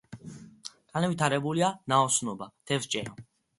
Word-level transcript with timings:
განვითარებულია 0.93 1.71
ნაოსნობა, 1.95 2.51
თევზჭერა. 2.73 3.19